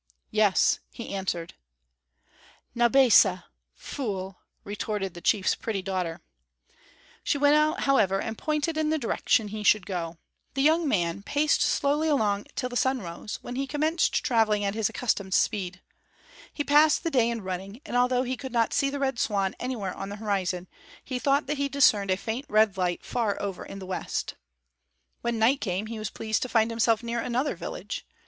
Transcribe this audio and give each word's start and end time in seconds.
"Yes," 0.31 0.79
he 0.89 1.13
answered. 1.13 1.53
"Naubesah 2.73 3.43
fool!" 3.75 4.39
retorted 4.63 5.13
the 5.13 5.21
chief's 5.21 5.53
pretty 5.53 5.83
daughter. 5.83 6.21
She 7.23 7.37
went 7.37 7.53
out, 7.53 7.81
however, 7.81 8.19
and 8.19 8.35
pointed 8.35 8.77
in 8.77 8.89
the 8.89 8.97
direction 8.97 9.49
he 9.49 9.61
should 9.61 9.85
go. 9.85 10.17
The 10.55 10.63
young 10.63 10.87
man 10.87 11.21
paced 11.21 11.61
slowly 11.61 12.07
along 12.07 12.45
till 12.55 12.67
the 12.69 12.75
sun 12.75 12.99
arose, 13.01 13.37
when 13.43 13.55
he 13.57 13.67
commenced 13.67 14.23
traveling 14.25 14.65
at 14.65 14.73
his 14.73 14.89
accustomed 14.89 15.35
speed. 15.35 15.81
He 16.51 16.63
passed 16.63 17.03
the 17.03 17.11
day 17.11 17.29
in 17.29 17.41
running, 17.43 17.79
and 17.85 17.95
although 17.95 18.23
he 18.23 18.35
could 18.35 18.51
not 18.51 18.73
see 18.73 18.89
the 18.89 18.97
Red 18.97 19.19
Swan 19.19 19.53
anywhere 19.59 19.93
on 19.93 20.09
the 20.09 20.15
horizon, 20.15 20.67
he 21.03 21.19
thought 21.19 21.45
that 21.45 21.57
he 21.59 21.69
discerned 21.69 22.09
a 22.09 22.17
faint 22.17 22.47
red 22.49 22.75
light 22.75 23.05
far 23.05 23.39
over 23.39 23.63
in 23.63 23.77
the 23.77 23.85
west. 23.85 24.33
When 25.21 25.37
night 25.37 25.61
came, 25.61 25.85
he 25.85 25.99
was 25.99 26.09
pleased 26.09 26.41
to 26.41 26.49
find 26.49 26.71
himself 26.71 27.03
near 27.03 27.19
another 27.19 27.55
village. 27.55 28.03